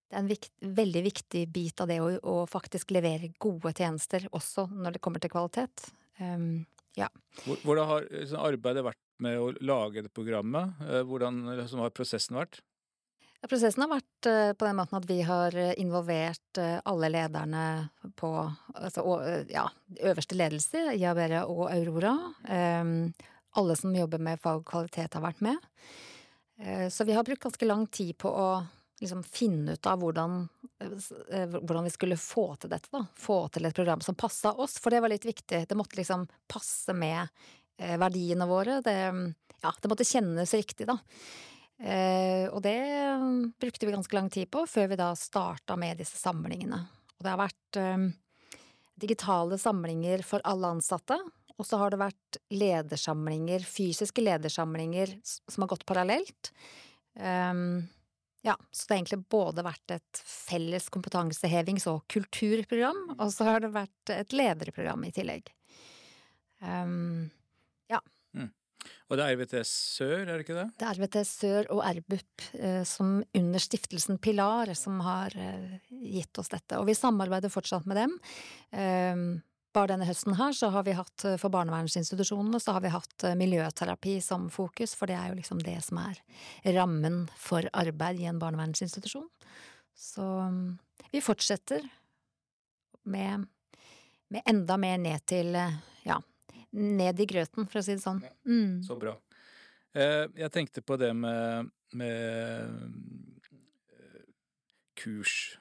Det 0.09 0.17
er 0.17 0.23
en 0.23 0.31
vikt, 0.31 0.53
veldig 0.65 1.01
viktig 1.05 1.41
bit 1.53 1.81
av 1.85 1.91
det 1.91 1.99
å, 2.01 2.07
å, 2.25 2.37
faktisk 2.49 2.95
levere 2.97 3.29
gode 3.37 3.75
tjenester, 3.77 4.25
også 4.33 4.65
når 4.73 4.97
det 4.97 5.03
kommer 5.05 5.21
til 5.21 5.33
kvalitet. 5.35 5.85
Um, 6.17 6.65
ja. 6.99 7.09
Hvordan 7.47 7.87
har 7.89 8.09
liksom, 8.11 8.41
arbeidet 8.43 8.85
vært 8.87 9.01
med 9.23 9.39
å 9.41 9.53
lage 9.65 10.05
det 10.07 10.13
programmet? 10.15 10.81
Eh, 10.87 11.05
hvordan 11.07 11.45
liksom, 11.59 11.83
har 11.85 11.95
prosessen 11.95 12.39
vært? 12.39 12.61
Prosessen 13.47 13.85
har 13.85 13.93
vært 13.93 14.27
uh, 14.27 14.53
på 14.59 14.67
den 14.67 14.79
måten 14.81 14.99
at 14.99 15.07
vi 15.07 15.21
har 15.23 15.55
involvert 15.79 16.59
alle 16.59 17.11
lederne 17.13 17.65
på 18.19 18.33
altså, 18.75 19.05
ja, 19.53 19.69
øverste 20.03 20.35
ledelse 20.35 20.89
i 20.99 21.05
Aberia 21.07 21.45
og 21.47 21.69
Aurora. 21.71 22.17
Um, 22.51 23.13
alle 23.59 23.79
som 23.79 23.95
jobber 23.95 24.23
med 24.23 24.43
fag 24.43 24.65
og 24.65 24.67
kvalitet, 24.67 25.15
har 25.15 25.23
vært 25.25 25.41
med. 25.43 25.71
Så 26.91 27.07
vi 27.07 27.15
har 27.15 27.23
brukt 27.27 27.43
ganske 27.43 27.67
lang 27.67 27.85
tid 27.95 28.17
på 28.19 28.31
å 28.31 28.49
liksom 29.01 29.23
finne 29.23 29.77
ut 29.77 29.87
av 29.87 30.01
hvordan, 30.03 30.41
hvordan, 31.61 31.85
vi 31.87 31.93
skulle 31.95 32.19
få 32.21 32.51
til 32.57 32.73
dette, 32.73 32.91
da. 32.95 33.05
Få 33.19 33.41
til 33.53 33.69
et 33.69 33.77
program 33.77 34.03
som 34.05 34.19
passa 34.19 34.53
oss, 34.53 34.79
for 34.83 34.95
det 34.95 35.03
var 35.05 35.13
litt 35.13 35.27
viktig. 35.29 35.65
Det 35.69 35.79
måtte 35.79 36.01
liksom 36.01 36.27
passe 36.51 36.95
med 36.97 37.21
eh, 37.79 37.97
verdiene 38.01 38.49
våre. 38.51 38.81
Det, 38.85 38.97
ja, 39.63 39.73
det 39.83 39.91
måtte 39.93 40.09
kjennes 40.09 40.55
riktig, 40.55 40.89
da. 40.91 40.99
Eh, 41.79 42.47
og 42.51 42.63
det 42.65 42.79
brukte 43.61 43.87
vi 43.87 43.95
ganske 43.95 44.19
lang 44.19 44.31
tid 44.35 44.51
på, 44.51 44.65
før 44.67 44.91
vi 44.93 44.99
da 44.99 45.13
starta 45.19 45.79
med 45.79 46.01
disse 46.03 46.19
samlingene. 46.19 46.83
Og 47.19 47.27
det 47.27 47.35
har 47.35 47.43
vært 47.43 47.81
eh, 47.83 48.09
digitale 48.99 49.59
samlinger 49.59 50.25
for 50.27 50.43
alle 50.49 50.75
ansatte. 50.79 51.19
Og 51.59 51.67
så 51.67 51.79
har 51.81 51.91
det 51.91 52.01
vært 52.01 52.39
ledersamlinger, 52.55 53.65
fysiske 53.67 54.23
ledersamlinger 54.23 55.17
som 55.27 55.65
har 55.65 55.73
gått 55.73 55.87
parallelt. 55.89 56.53
Um, 57.19 57.89
ja, 58.47 58.55
så 58.71 58.87
det 58.87 58.93
har 58.93 59.01
egentlig 59.01 59.25
både 59.33 59.65
vært 59.67 59.95
et 59.97 60.21
felles 60.23 60.87
kompetansehevings- 60.95 61.89
og 61.91 62.05
kulturprogram, 62.13 63.01
og 63.17 63.33
så 63.35 63.49
har 63.49 63.65
det 63.65 63.73
vært 63.75 64.13
et 64.15 64.37
lederprogram 64.37 65.03
i 65.09 65.13
tillegg. 65.15 65.51
Um, 66.63 67.27
ja. 67.91 67.99
Mm. 68.37 68.53
Og 69.09 69.19
det 69.19 69.25
er 69.25 69.35
RVTS 69.39 69.73
Sør, 69.99 70.21
er 70.23 70.33
det 70.37 70.47
ikke 70.47 70.59
det? 70.59 70.69
Det 70.79 70.87
er 70.87 71.01
RVTS 71.01 71.35
Sør 71.43 71.69
og 71.75 71.83
RBUP, 71.99 72.47
eh, 72.61 72.83
som 72.87 73.19
under 73.41 73.63
stiftelsen 73.63 74.21
Pilar, 74.23 74.71
som 74.79 75.03
har 75.07 75.35
eh, 75.35 75.79
gitt 75.89 76.39
oss 76.39 76.53
dette. 76.55 76.79
Og 76.79 76.87
vi 76.89 76.97
samarbeider 76.99 77.53
fortsatt 77.53 77.89
med 77.91 77.99
dem. 78.05 78.17
Um, 78.71 79.29
bare 79.79 79.93
denne 79.93 80.09
høsten 80.09 80.37
her 80.39 80.55
så 80.57 80.71
har 80.75 80.85
vi 80.87 80.97
hatt 80.99 81.25
eh, 81.29 81.37
for 81.41 81.55
barnevernsinstitusjonene 81.55 82.61
så 82.63 82.75
har 82.77 82.85
vi 82.85 82.93
hatt 82.93 83.27
eh, 83.27 83.37
miljøterapi 83.39 84.19
som 84.25 84.49
fokus, 84.53 84.97
for 84.99 85.11
det 85.11 85.19
er 85.19 85.31
jo 85.31 85.39
liksom 85.39 85.63
det 85.65 85.79
som 85.87 86.01
er 86.03 86.21
rammen 86.77 87.27
for 87.39 87.69
arbeid 87.73 88.23
i 88.23 88.29
en 88.31 88.41
barnevernsinstitusjon. 88.43 89.29
Så 89.99 90.25
mm, 90.25 90.79
vi 91.13 91.23
fortsetter 91.25 91.87
med, 93.09 93.47
med 94.35 94.51
enda 94.51 94.79
mer 94.81 94.99
ned 95.03 95.25
til 95.31 95.55
ja, 95.57 96.19
ned 96.71 97.21
i 97.21 97.29
grøten, 97.29 97.67
for 97.69 97.81
å 97.81 97.85
si 97.85 97.97
det 97.97 98.05
sånn. 98.05 98.21
Mm. 98.47 98.83
Så 98.87 98.99
bra. 99.01 99.15
Eh, 99.95 100.27
jeg 100.39 100.53
tenkte 100.55 100.85
på 100.85 100.99
det 101.01 101.15
med, 101.17 101.71
med 101.97 102.93
kurs 104.99 105.59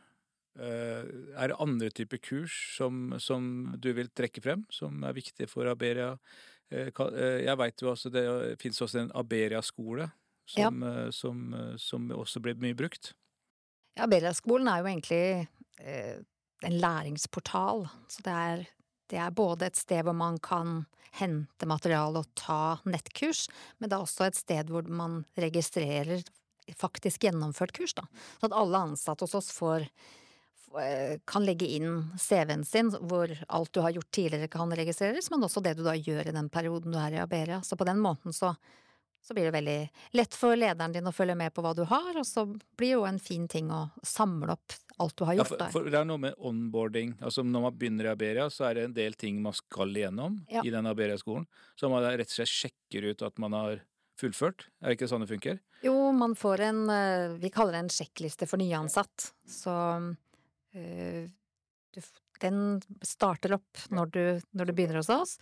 er 0.58 1.52
det 1.52 1.58
andre 1.62 1.90
typer 1.94 2.22
kurs 2.24 2.54
som, 2.78 3.12
som, 3.22 3.76
du 3.78 3.92
vil 3.94 4.10
trekke 4.10 4.42
frem, 4.42 4.64
som 4.74 5.04
er 5.06 5.14
viktige 5.18 5.50
for 5.52 5.70
Aberia? 5.70 6.16
Jeg 6.70 7.58
veit 7.62 7.84
jo 7.84 7.92
også 7.94 8.12
det 8.12 8.26
fins 8.62 8.82
også 8.84 9.04
en 9.04 9.14
Aberia-skole 9.16 10.10
som, 10.50 10.82
ja. 10.82 11.12
som, 11.16 11.44
som, 11.80 12.10
også 12.12 12.42
blir 12.44 12.58
mye 12.60 12.76
brukt. 12.78 13.14
Ja, 13.96 14.08
Aberia-skolen 14.08 14.68
er 14.72 14.82
jo 14.82 14.90
egentlig 14.90 15.24
en 16.62 16.78
læringsportal. 16.82 17.88
Så 18.08 18.24
det 18.26 18.34
er, 18.34 18.66
det 19.12 19.22
er 19.22 19.36
både 19.36 19.70
et 19.70 19.80
sted 19.80 20.04
hvor 20.08 20.18
man 20.18 20.40
kan 20.44 20.86
hente 21.18 21.70
materiale 21.70 22.22
og 22.22 22.32
ta 22.38 22.78
nettkurs, 22.86 23.48
men 23.78 23.90
det 23.90 23.98
er 23.98 24.06
også 24.06 24.28
et 24.28 24.40
sted 24.40 24.72
hvor 24.72 24.88
man 24.90 25.24
registrerer 25.40 26.26
faktisk 26.78 27.24
gjennomført 27.24 27.74
kurs, 27.78 27.96
da. 27.96 28.04
Så 28.40 28.50
at 28.50 28.56
alle 28.58 28.84
ansatte 28.90 29.24
hos 29.24 29.38
oss 29.40 29.54
får 29.56 29.86
eh, 29.86 29.92
kan 31.26 31.46
legge 31.46 31.68
inn 31.78 32.02
CV-en 32.20 32.66
sin, 32.66 32.92
hvor 33.10 33.32
alt 33.48 33.72
du 33.74 33.80
har 33.82 33.96
gjort 33.96 34.12
tidligere 34.12 34.50
kan 34.52 34.74
registreres, 34.76 35.30
men 35.32 35.44
også 35.44 35.64
det 35.64 35.78
du 35.78 35.86
da 35.86 35.96
gjør 35.96 36.28
i 36.28 36.36
den 36.36 36.50
perioden 36.54 36.94
du 36.94 37.00
er 37.00 37.16
i 37.16 37.22
Aberia. 37.22 37.62
Så 37.64 37.78
på 37.80 37.88
den 37.88 38.02
måten 38.04 38.36
så, 38.36 38.52
så 39.24 39.34
blir 39.34 39.48
det 39.48 39.56
veldig 39.56 39.78
lett 40.20 40.36
for 40.38 40.60
lederen 40.60 40.94
din 40.94 41.08
å 41.08 41.16
følge 41.16 41.38
med 41.40 41.56
på 41.56 41.64
hva 41.66 41.74
du 41.78 41.86
har, 41.88 42.12
og 42.20 42.28
så 42.28 42.46
blir 42.48 42.92
det 42.92 42.94
jo 42.98 43.08
en 43.10 43.22
fin 43.24 43.48
ting 43.48 43.72
å 43.74 43.88
samle 44.04 44.58
opp 44.58 44.76
alt 44.98 45.18
du 45.18 45.26
har 45.30 45.40
gjort. 45.40 45.56
Ja, 45.56 45.66
for, 45.70 45.80
for, 45.80 45.90
det 45.94 46.00
er 46.00 46.08
noe 46.10 46.22
med 46.22 46.38
onboarding. 46.38 47.16
altså 47.22 47.46
Når 47.46 47.68
man 47.68 47.78
begynner 47.78 48.10
i 48.10 48.14
Aberia, 48.14 48.50
så 48.54 48.70
er 48.70 48.78
det 48.78 48.88
en 48.88 48.98
del 48.98 49.18
ting 49.20 49.42
man 49.42 49.56
skal 49.56 49.94
igjennom 49.96 50.42
ja. 50.52 50.66
i 50.66 50.74
den 50.74 50.90
Aberia-skolen. 50.90 51.48
Så 51.80 51.90
man 51.94 52.06
rett 52.06 52.28
og 52.28 52.40
slett 52.40 52.54
sjekker 52.54 53.12
ut 53.12 53.24
at 53.26 53.40
man 53.42 53.56
har 53.58 53.84
fullført? 54.18 54.68
Er 54.82 54.90
det 54.90 54.98
ikke 54.98 55.10
sånn 55.12 55.24
det 55.24 55.30
funker? 55.30 55.60
Jo, 55.86 55.96
man 56.16 56.34
får 56.38 56.64
en 56.66 56.80
eh, 56.90 57.36
Vi 57.42 57.52
kaller 57.54 57.78
det 57.78 57.84
en 57.86 57.94
sjekkliste 57.94 58.48
for 58.50 58.62
nyansatt. 58.62 59.32
Så 59.46 59.74
du, 60.74 62.02
den 62.44 62.60
starter 63.06 63.58
opp 63.58 63.88
når 63.94 64.12
du, 64.14 64.22
når 64.52 64.70
du 64.70 64.76
begynner 64.76 65.00
hos 65.02 65.12
oss. 65.14 65.38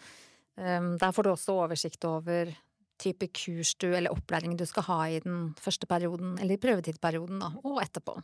Um, 0.55 0.96
der 1.01 1.12
får 1.12 1.25
du 1.25 1.32
også 1.34 1.58
oversikt 1.65 2.05
over 2.08 2.53
type 3.01 3.27
kurs 3.36 3.74
du, 3.82 3.89
eller 3.91 4.13
opplæring 4.13 4.55
du 4.55 4.63
skal 4.70 4.86
ha 4.88 5.00
i 5.12 5.20
den 5.24 5.50
første 5.60 5.88
perioden, 5.89 6.38
eller 6.39 6.55
i 6.55 6.62
prøvetidsperioden, 6.63 7.41
da, 7.44 7.51
og 7.67 7.82
etterpå. 7.84 8.15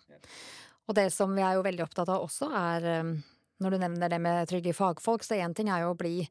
Og 0.88 0.96
det 0.96 1.10
som 1.12 1.34
vi 1.36 1.44
er 1.44 1.58
jo 1.58 1.66
veldig 1.66 1.84
opptatt 1.84 2.12
av 2.12 2.24
også, 2.24 2.48
er 2.56 2.88
når 3.62 3.74
du 3.74 3.82
nevner 3.84 4.12
det 4.12 4.22
med 4.24 4.48
trygge 4.50 4.74
fagfolk, 4.74 5.26
så 5.28 5.38
én 5.38 5.54
ting 5.58 5.70
er 5.70 5.84
jo 5.84 5.92
å 5.92 6.00
bli 6.00 6.22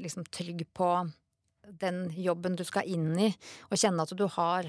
liksom 0.00 0.24
trygg 0.32 0.64
på 0.76 0.88
den 1.80 2.06
jobben 2.16 2.56
du 2.58 2.64
skal 2.66 2.88
inn 2.88 3.12
i, 3.20 3.28
og 3.68 3.78
kjenne 3.78 4.06
at 4.06 4.16
du 4.16 4.26
har 4.38 4.68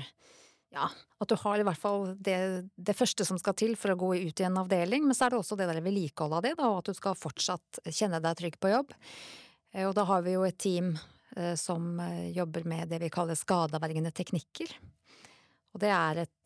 ja, 0.72 0.88
at 1.20 1.30
du 1.30 1.36
har 1.36 1.60
i 1.60 1.66
hvert 1.68 1.80
fall 1.80 2.13
det, 2.16 2.38
det, 2.75 2.96
første 2.96 3.25
som 3.28 3.40
skal 3.40 3.56
til 3.60 3.74
for 3.80 3.92
å 3.92 4.00
gå 4.00 4.12
ut 4.24 4.40
i 4.40 4.48
en 4.48 4.60
avdeling, 4.62 5.04
men 5.04 5.18
så 5.18 5.28
er 5.28 5.34
det 5.34 5.42
også 5.42 5.58
det 5.60 5.68
der 5.68 5.82
vedlikeholdet 5.84 6.38
av 6.38 6.46
det, 6.46 6.54
da, 6.60 6.70
og 6.72 6.80
at 6.80 6.92
du 6.92 6.98
skal 6.98 7.18
fortsatt 7.20 7.82
kjenne 7.92 8.22
deg 8.24 8.38
trygg 8.40 8.56
på 8.62 8.72
jobb. 8.72 8.96
Eh, 9.74 9.88
og 9.88 9.96
da 9.98 10.08
har 10.08 10.24
vi 10.24 10.38
jo 10.38 10.46
et 10.48 10.60
team 10.62 10.94
eh, 11.36 11.56
som 11.60 12.00
eh, 12.00 12.30
jobber 12.38 12.63
med 12.68 12.92
det 12.92 13.01
vi 13.04 13.12
kaller 13.12 13.36
skadeavvergende 13.36 14.13
teknikker. 14.16 14.72
Og 15.75 15.84
det 15.84 15.92
er 15.96 16.25
et 16.25 16.40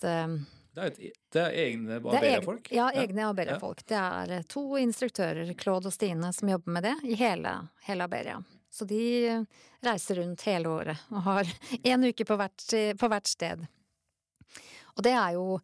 det 0.76 0.82
er, 0.84 0.90
et, 0.92 1.22
det 1.32 1.40
er 1.40 1.54
egne 1.56 2.02
Aberia-folk? 2.02 2.68
Ja, 2.76 2.90
egne 2.92 3.30
Aberia-folk. 3.30 3.86
Det 3.88 3.96
er 3.96 4.44
to 4.52 4.66
instruktører, 4.78 5.48
Claude 5.58 5.88
og 5.88 5.96
Stine, 5.96 6.34
som 6.36 6.52
jobber 6.52 6.76
med 6.76 6.86
det 6.90 6.98
i 7.08 7.16
hele, 7.18 7.54
hele 7.88 8.10
Aberia. 8.10 8.42
Så 8.76 8.84
de 8.90 9.00
reiser 9.86 10.20
rundt 10.20 10.44
hele 10.50 10.68
året 10.68 11.06
og 11.14 11.24
har 11.30 11.54
én 11.94 12.04
uke 12.10 12.28
på 12.28 12.38
hvert, 12.42 12.68
på 13.00 13.10
hvert, 13.14 13.32
sted. 13.32 13.64
Og 14.96 15.04
det 15.06 15.14
er 15.16 15.36
jo 15.36 15.58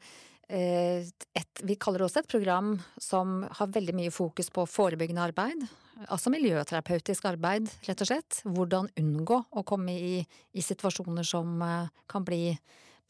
eh, 0.52 1.08
et 1.38 1.64
Vi 1.68 1.78
kaller 1.80 2.02
det 2.02 2.10
også 2.10 2.24
et 2.24 2.32
program 2.32 2.74
som 3.02 3.42
har 3.60 3.72
veldig 3.72 3.96
mye 3.98 4.14
fokus 4.14 4.52
på 4.54 4.66
forebyggende 4.70 5.24
arbeid. 5.24 5.64
Altså 6.10 6.32
miljøterapeutisk 6.34 7.28
arbeid, 7.30 7.70
rett 7.88 8.04
og 8.04 8.10
slett. 8.10 8.42
Hvordan 8.48 8.90
unngå 9.00 9.38
å 9.52 9.64
komme 9.68 9.96
i, 9.96 10.18
i 10.22 10.66
situasjoner 10.66 11.28
som 11.28 11.62
eh, 11.66 12.04
kan 12.12 12.28
bli 12.28 12.44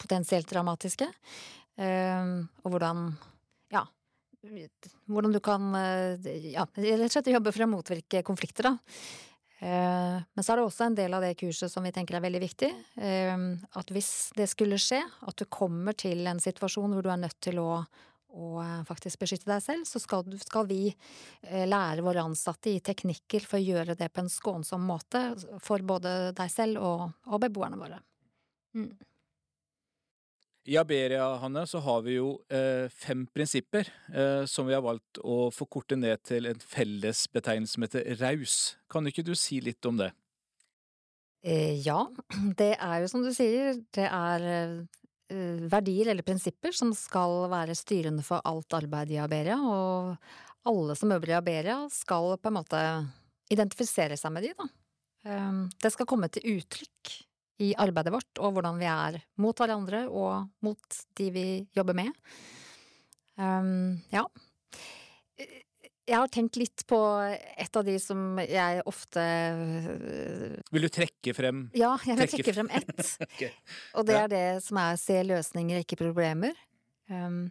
potensielt 0.00 0.50
dramatiske. 0.50 1.08
Eh, 1.78 2.32
og 2.62 2.74
hvordan 2.74 3.10
ja, 3.72 3.86
hvordan 5.08 5.32
du 5.32 5.38
kan 5.40 5.68
ja, 5.72 6.64
rett 6.66 7.04
og 7.06 7.12
slett 7.14 7.30
jobbe 7.30 7.52
for 7.54 7.64
å 7.64 7.70
motvirke 7.70 8.24
konflikter, 8.26 8.66
da. 8.68 8.74
Eh, 9.62 10.22
men 10.34 10.42
så 10.44 10.52
er 10.52 10.58
det 10.58 10.64
også 10.66 10.88
en 10.88 10.96
del 10.98 11.14
av 11.14 11.22
det 11.22 11.36
kurset 11.38 11.70
som 11.70 11.84
vi 11.86 11.92
tenker 11.94 12.16
er 12.18 12.24
veldig 12.24 12.40
viktig. 12.42 12.70
Eh, 12.98 13.44
at 13.78 13.92
hvis 13.94 14.32
det 14.34 14.48
skulle 14.50 14.80
skje, 14.82 14.98
at 15.02 15.38
du 15.38 15.46
kommer 15.46 15.94
til 15.94 16.26
en 16.26 16.42
situasjon 16.42 16.96
hvor 16.96 17.06
du 17.06 17.12
er 17.12 17.20
nødt 17.22 17.38
til 17.44 17.60
å, 17.62 17.76
å 17.78 18.48
eh, 18.64 18.80
faktisk 18.88 19.22
beskytte 19.22 19.46
deg 19.52 19.62
selv, 19.62 19.86
så 19.86 20.02
skal, 20.02 20.26
skal, 20.42 20.66
vi 20.66 20.90
lære 21.70 22.02
våre 22.02 22.26
ansatte 22.26 22.72
i 22.72 22.82
teknikker 22.82 23.46
for 23.46 23.60
å 23.60 23.62
gjøre 23.62 23.98
det 23.98 24.10
på 24.10 24.24
en 24.24 24.32
skånsom 24.32 24.82
måte 24.88 25.28
for 25.62 25.84
både 25.86 26.32
deg 26.38 26.50
selv 26.50 26.82
og, 26.82 27.06
og 27.30 27.46
beboerne 27.46 27.78
våre. 27.78 28.02
Mm. 28.74 28.90
I 30.62 30.76
Aberia, 30.78 31.24
Hanne, 31.42 31.64
så 31.66 31.80
har 31.82 32.04
vi 32.06 32.20
jo 32.20 32.36
eh, 32.52 32.86
fem 32.94 33.24
prinsipper 33.34 33.88
eh, 34.14 34.44
som 34.46 34.68
vi 34.68 34.76
har 34.76 34.84
valgt 34.84 35.18
å 35.18 35.48
forkorte 35.50 35.98
ned 35.98 36.22
til 36.22 36.46
en 36.46 36.60
fellesbetegnelse 36.62 37.74
som 37.74 37.86
heter 37.86 38.06
raus. 38.20 38.58
Kan 38.90 39.08
ikke 39.10 39.24
du 39.26 39.34
si 39.38 39.58
litt 39.64 39.82
om 39.90 39.98
det? 39.98 40.12
Eh, 41.42 41.80
ja, 41.82 42.04
det 42.60 42.76
er 42.76 43.02
jo 43.02 43.10
som 43.10 43.24
du 43.26 43.32
sier, 43.34 43.80
det 43.90 44.06
er 44.06 44.46
eh, 44.46 45.66
verdier 45.72 46.12
eller 46.12 46.26
prinsipper 46.26 46.76
som 46.78 46.94
skal 46.94 47.48
være 47.50 47.74
styrende 47.78 48.22
for 48.22 48.44
alt 48.46 48.78
arbeid 48.78 49.10
i 49.16 49.18
Aberia, 49.22 49.58
og 49.58 50.14
alle 50.70 50.94
som 50.94 51.10
øver 51.10 51.34
i 51.34 51.36
Aberia 51.40 51.80
skal 51.90 52.36
på 52.38 52.52
en 52.52 52.58
måte 52.60 52.84
identifisere 53.50 54.14
seg 54.20 54.30
med 54.30 54.46
de, 54.46 54.54
da. 54.54 54.70
Eh, 55.26 55.60
det 55.82 55.94
skal 55.96 56.06
komme 56.06 56.30
til 56.30 56.54
uttrykk 56.54 57.16
i 57.62 57.72
arbeidet 57.78 58.12
vårt, 58.14 58.40
og 58.42 58.56
hvordan 58.56 58.78
vi 58.80 58.88
er 58.90 59.20
mot 59.42 59.58
hverandre 59.58 60.06
og 60.10 60.48
mot 60.64 61.02
de 61.18 61.28
vi 61.34 61.46
jobber 61.76 61.96
med. 61.98 62.10
Um, 63.38 64.00
ja. 64.12 64.24
Jeg 66.02 66.18
har 66.18 66.30
tenkt 66.34 66.58
litt 66.58 66.82
på 66.90 66.98
et 67.22 67.78
av 67.78 67.86
de 67.86 67.94
som 68.02 68.40
jeg 68.42 68.82
ofte 68.90 69.22
Vil 70.74 70.84
du 70.84 70.90
trekke 70.92 71.32
frem 71.36 71.62
Ja, 71.78 71.92
jeg 72.02 72.18
vil 72.18 72.26
trekke, 72.26 72.42
trekke 72.42 72.56
frem 72.58 72.70
ett. 72.74 73.12
okay. 73.28 73.52
Og 73.96 74.08
det 74.08 74.18
er 74.18 74.32
det 74.32 74.46
som 74.66 74.80
er 74.82 74.98
se 75.00 75.20
løsninger, 75.28 75.84
ikke 75.84 76.00
problemer. 76.02 76.58
Um, 77.06 77.44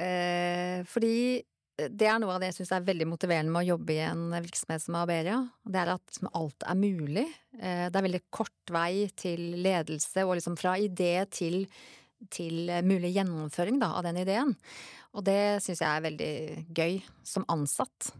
uh, 0.00 0.80
fordi 0.88 1.44
det 1.76 2.08
er 2.08 2.20
noe 2.20 2.32
av 2.32 2.40
det 2.40 2.48
jeg 2.50 2.62
syns 2.62 2.72
er 2.72 2.86
veldig 2.86 3.06
motiverende 3.10 3.52
med 3.52 3.66
å 3.66 3.74
jobbe 3.74 3.92
i 3.92 4.04
en 4.06 4.30
virksomhet 4.32 4.80
som 4.80 4.96
Aberia. 4.96 5.42
Det 5.60 5.80
er 5.82 5.90
at 5.92 6.20
alt 6.30 6.64
er 6.64 6.78
mulig. 6.80 7.26
Eh, 7.58 7.86
det 7.92 8.00
er 8.00 8.06
veldig 8.06 8.22
kort 8.32 8.72
vei 8.72 9.08
til 9.18 9.42
ledelse, 9.60 10.24
og 10.24 10.38
liksom 10.38 10.56
fra 10.56 10.76
idé 10.80 11.26
til, 11.28 11.66
til 12.32 12.72
mulig 12.86 13.12
gjennomføring 13.18 13.82
da, 13.82 13.92
av 13.98 14.06
den 14.08 14.22
ideen. 14.22 14.54
Og 15.16 15.26
det 15.28 15.60
syns 15.64 15.84
jeg 15.84 15.90
er 15.90 16.06
veldig 16.08 16.32
gøy 16.76 16.98
som 17.28 17.44
ansatt. 17.52 18.10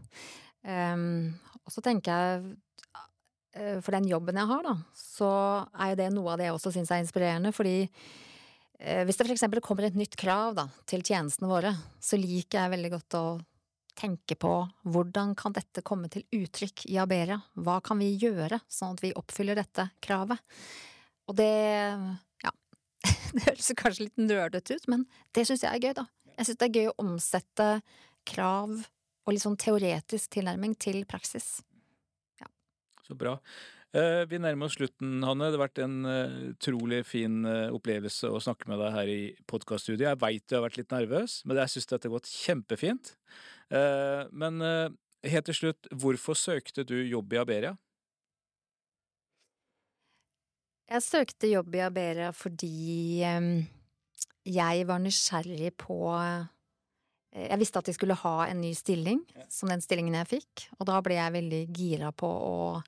Um, 0.67 1.33
og 1.63 1.73
så 1.73 1.81
tenker 1.85 2.13
jeg 2.13 2.55
eh, 3.57 3.81
for 3.81 3.97
den 3.97 4.09
jobben 4.09 4.37
jeg 4.37 4.51
har, 4.53 4.69
da, 4.69 4.77
så 4.97 5.33
er 5.73 5.93
jo 5.93 5.99
det 6.03 6.13
noe 6.13 6.33
av 6.33 6.41
det 6.41 6.49
jeg 6.49 6.57
også 6.57 6.77
syns 6.77 6.93
er 6.93 7.05
inspirerende, 7.05 7.53
fordi 7.55 7.79
Eh, 8.77 9.03
hvis 9.05 9.17
det 9.17 9.31
eksempel 9.33 9.61
kommer 9.65 9.87
et 9.87 9.97
nytt 9.97 10.15
krav 10.19 10.53
da, 10.57 10.67
til 10.89 11.01
tjenestene 11.01 11.49
våre, 11.49 11.73
så 11.99 12.19
liker 12.19 12.61
jeg 12.61 12.73
veldig 12.75 12.91
godt 12.93 13.17
å 13.17 13.23
tenke 13.97 14.37
på 14.39 14.51
hvordan 14.87 15.33
kan 15.37 15.55
dette 15.55 15.83
komme 15.85 16.09
til 16.13 16.25
uttrykk 16.37 16.85
i 16.91 16.99
Aberia, 17.01 17.39
hva 17.57 17.79
kan 17.83 17.99
vi 18.01 18.13
gjøre 18.21 18.61
sånn 18.71 18.97
at 18.97 19.03
vi 19.03 19.15
oppfyller 19.17 19.57
dette 19.57 19.89
kravet? 20.03 20.41
Og 21.27 21.37
det, 21.39 21.53
ja, 22.43 22.53
det 23.33 23.47
høres 23.47 23.71
kanskje 23.79 24.07
litt 24.07 24.21
nerdete 24.21 24.77
ut, 24.77 24.91
men 24.91 25.07
det 25.35 25.47
syns 25.49 25.65
jeg 25.65 25.73
er 25.73 25.89
gøy, 25.89 25.95
da. 25.97 26.05
Jeg 26.37 26.49
syns 26.49 26.61
det 26.61 26.67
er 26.69 26.77
gøy 26.77 26.91
å 26.91 26.99
omsette 27.01 27.71
krav 28.27 28.75
og 29.27 29.33
litt 29.33 29.43
sånn 29.43 29.57
teoretisk 29.59 30.37
tilnærming 30.37 30.77
til 30.79 31.01
praksis. 31.09 31.57
Ja. 32.39 32.47
Så 33.03 33.17
bra. 33.19 33.35
Eh, 33.95 34.23
vi 34.27 34.39
nærmer 34.39 34.67
oss 34.67 34.75
slutten, 34.77 35.21
Hanne. 35.23 35.47
Det 35.47 35.57
har 35.57 35.63
vært 35.63 35.81
en 35.83 35.97
eh, 36.07 36.39
utrolig 36.51 37.01
fin 37.07 37.39
eh, 37.47 37.73
opplevelse 37.73 38.29
å 38.29 38.41
snakke 38.43 38.69
med 38.71 38.81
deg 38.83 38.95
her 38.95 39.11
i 39.11 39.21
podkaststudiet. 39.49 40.09
Jeg 40.09 40.21
veit 40.21 40.45
du 40.45 40.57
har 40.57 40.65
vært 40.67 40.79
litt 40.81 40.93
nervøs, 40.93 41.39
men 41.47 41.61
jeg 41.63 41.73
syns 41.73 41.89
dette 41.89 42.09
har 42.09 42.17
gått 42.17 42.31
kjempefint. 42.31 43.15
Men 43.69 44.61
helt 45.27 45.49
til 45.49 45.57
slutt, 45.57 45.89
hvorfor 45.91 46.37
søkte 46.39 46.85
du 46.87 46.95
jobb 47.01 47.33
i 47.33 47.39
Aberia? 47.41 47.73
Jeg 50.87 51.03
søkte 51.03 51.49
jobb 51.51 51.75
i 51.75 51.81
Aberia 51.83 52.29
fordi 52.31 53.19
jeg 54.47 54.85
var 54.87 55.01
nysgjerrig 55.03 55.73
på 55.83 55.97
jeg 57.37 57.59
visste 57.59 57.81
at 57.81 57.89
de 57.89 57.93
skulle 57.93 58.15
ha 58.17 58.35
en 58.47 58.61
ny 58.63 58.71
stilling, 58.73 59.19
som 59.51 59.69
den 59.69 59.83
stillingen 59.83 60.15
jeg 60.17 60.29
fikk, 60.31 60.63
og 60.79 60.87
da 60.89 61.01
ble 61.05 61.17
jeg 61.19 61.35
veldig 61.35 61.59
gira 61.75 62.09
på 62.15 62.25
å 62.25 62.79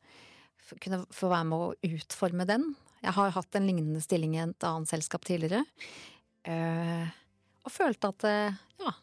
kunne 0.81 1.03
få 1.13 1.29
være 1.29 1.47
med 1.49 1.65
å 1.65 1.97
utforme 1.97 2.47
den. 2.49 2.63
Jeg 3.03 3.13
har 3.19 3.35
hatt 3.35 3.57
en 3.59 3.67
lignende 3.67 4.01
stilling 4.01 4.33
i 4.37 4.41
et 4.47 4.65
annet 4.65 4.89
selskap 4.89 5.27
tidligere. 5.27 5.61
Og 6.49 7.71
følte 7.73 8.09
at 8.15 8.27
ja, 8.79 8.95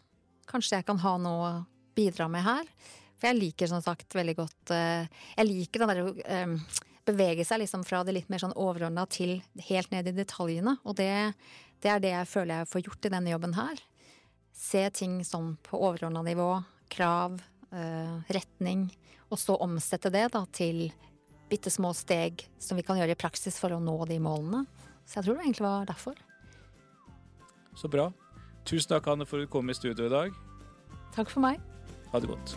kanskje 0.49 0.81
jeg 0.81 0.87
kan 0.89 1.01
ha 1.03 1.17
noe 1.21 1.49
å 1.51 1.65
bidra 1.97 2.29
med 2.31 2.45
her. 2.47 2.69
For 3.17 3.31
jeg 3.31 3.39
liker 3.39 3.71
som 3.71 3.81
sagt 3.81 4.13
veldig 4.13 4.35
godt 4.37 4.73
eh, 4.77 5.07
Jeg 5.39 5.49
liker 5.49 5.83
den 5.83 5.93
derre 5.93 6.27
eh, 6.29 6.83
bevege 7.07 7.47
seg 7.47 7.63
liksom 7.63 7.85
fra 7.87 8.03
det 8.05 8.17
litt 8.17 8.31
mer 8.33 8.43
sånn 8.43 8.57
overordna 8.59 9.07
til 9.09 9.39
helt 9.69 9.93
ned 9.95 10.11
i 10.11 10.15
detaljene. 10.17 10.77
Og 10.85 10.99
det, 10.99 11.11
det, 11.81 11.91
er 11.93 12.03
det 12.03 12.13
jeg 12.13 12.31
føler 12.33 12.63
jeg 12.63 12.71
får 12.73 12.87
gjort 12.89 13.09
i 13.09 13.13
denne 13.15 13.33
jobben 13.33 13.57
her. 13.57 13.83
Se 14.57 14.83
ting 14.91 15.21
sånn 15.25 15.55
på 15.65 15.79
overordna 15.79 16.25
nivå. 16.27 16.51
Krav, 16.93 17.39
eh, 17.71 18.17
retning. 18.35 18.89
Og 19.31 19.41
så 19.41 19.57
omsette 19.63 20.11
det 20.13 20.29
da 20.35 20.45
til 20.55 20.89
bitte 21.51 21.71
små 21.71 21.93
steg 21.95 22.43
som 22.59 22.79
vi 22.79 22.85
kan 22.87 22.99
gjøre 22.99 23.15
i 23.15 23.19
praksis 23.19 23.59
for 23.63 23.75
å 23.75 23.83
nå 23.83 23.97
de 24.11 24.19
målene. 24.23 24.65
Så 25.07 25.21
jeg 25.21 25.29
tror 25.29 25.39
det 25.39 25.47
egentlig 25.47 25.69
var 25.69 25.87
derfor. 25.87 26.19
Så 27.79 27.91
bra. 27.93 28.11
Tusen 28.67 28.89
takk, 28.91 29.07
Anne, 29.07 29.27
for 29.27 29.39
at 29.39 29.47
du 29.47 29.51
kom 29.51 29.71
i 29.71 29.75
studio 29.75 30.09
i 30.09 30.11
dag. 30.11 30.33
Takk 31.15 31.31
for 31.31 31.41
meg. 31.45 31.61
Ha 32.13 32.21
det 32.21 32.29
godt. 32.29 32.57